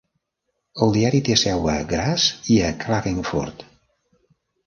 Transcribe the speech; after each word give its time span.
El 0.85 0.93
diari 0.95 1.19
té 1.27 1.35
seu 1.41 1.67
a 1.73 1.75
Graz 1.91 2.25
i 2.55 2.57
a 2.69 2.71
Klagenfurt. 2.85 3.65